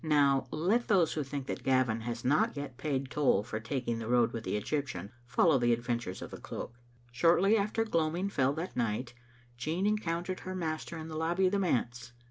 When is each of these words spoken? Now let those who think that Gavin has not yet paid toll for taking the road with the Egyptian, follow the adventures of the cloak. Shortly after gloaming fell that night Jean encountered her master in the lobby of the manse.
Now 0.03 0.47
let 0.49 0.87
those 0.87 1.13
who 1.13 1.23
think 1.23 1.45
that 1.45 1.61
Gavin 1.61 2.01
has 2.01 2.25
not 2.25 2.57
yet 2.57 2.75
paid 2.79 3.11
toll 3.11 3.43
for 3.43 3.59
taking 3.59 3.99
the 3.99 4.07
road 4.07 4.31
with 4.33 4.45
the 4.45 4.55
Egyptian, 4.57 5.11
follow 5.27 5.59
the 5.59 5.73
adventures 5.73 6.23
of 6.23 6.31
the 6.31 6.39
cloak. 6.41 6.73
Shortly 7.11 7.55
after 7.55 7.83
gloaming 7.85 8.29
fell 8.29 8.53
that 8.53 8.75
night 8.75 9.13
Jean 9.57 9.85
encountered 9.85 10.39
her 10.39 10.55
master 10.55 10.97
in 10.97 11.07
the 11.07 11.15
lobby 11.17 11.45
of 11.45 11.51
the 11.51 11.59
manse. 11.59 12.13